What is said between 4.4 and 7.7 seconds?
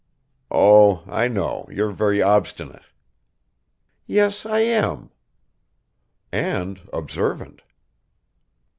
I am." "And observant."